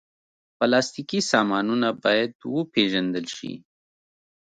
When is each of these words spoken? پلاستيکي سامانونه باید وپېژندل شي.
پلاستيکي 0.57 1.19
سامانونه 1.31 1.87
باید 2.03 2.31
وپېژندل 2.55 3.25
شي. 3.37 3.51